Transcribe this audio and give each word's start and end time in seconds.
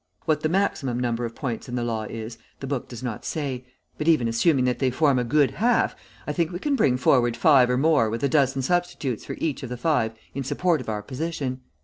What 0.25 0.41
the 0.41 0.49
maximum 0.49 0.99
number 0.99 1.25
of 1.25 1.35
points 1.35 1.69
in 1.69 1.75
the 1.75 1.83
law 1.83 2.05
is, 2.05 2.39
the 2.59 2.65
book 2.65 2.87
does 2.89 3.03
not 3.03 3.23
say, 3.23 3.65
but 3.99 4.07
even 4.07 4.27
assuming 4.27 4.65
that 4.65 4.79
they 4.79 4.89
form 4.89 5.19
a 5.19 5.23
good 5.23 5.51
half, 5.51 5.95
I 6.25 6.33
think 6.33 6.51
we 6.51 6.57
can 6.57 6.75
bring 6.75 6.97
forward 6.97 7.37
five 7.37 7.69
more 7.77 8.09
with 8.09 8.23
a 8.23 8.27
dozen 8.27 8.63
substitutes 8.63 9.25
for 9.25 9.33
each 9.37 9.61
of 9.61 9.69
the 9.69 9.77
five 9.77 10.13
in 10.33 10.43
support 10.43 10.81
of 10.81 10.89
our 10.89 11.03
position. 11.03 11.61